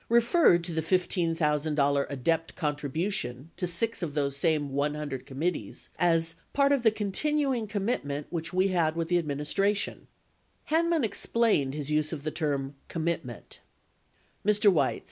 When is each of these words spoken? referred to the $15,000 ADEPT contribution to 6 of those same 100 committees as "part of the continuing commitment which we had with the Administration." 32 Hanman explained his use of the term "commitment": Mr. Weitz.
referred 0.09 0.63
to 0.63 0.71
the 0.73 0.81
$15,000 0.81 2.07
ADEPT 2.09 2.55
contribution 2.55 3.51
to 3.55 3.67
6 3.67 4.01
of 4.01 4.15
those 4.15 4.35
same 4.35 4.71
100 4.71 5.27
committees 5.27 5.89
as 5.99 6.33
"part 6.53 6.71
of 6.71 6.81
the 6.81 6.89
continuing 6.89 7.67
commitment 7.67 8.25
which 8.31 8.51
we 8.51 8.69
had 8.69 8.95
with 8.95 9.09
the 9.09 9.19
Administration." 9.19 10.07
32 10.67 10.75
Hanman 10.89 11.03
explained 11.03 11.75
his 11.75 11.91
use 11.91 12.11
of 12.11 12.23
the 12.23 12.31
term 12.31 12.73
"commitment": 12.87 13.59
Mr. 14.43 14.73
Weitz. 14.73 14.99